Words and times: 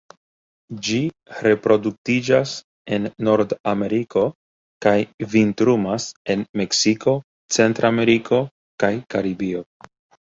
Ĝi 0.85 0.99
reproduktiĝas 1.47 2.53
en 2.97 3.05
Nordameriko 3.27 4.23
kaj 4.87 4.97
vintrumas 5.35 6.09
en 6.37 6.43
Meksiko, 6.63 7.15
Centrameriko 7.59 8.43
kaj 8.85 8.95
Karibio. 9.15 9.67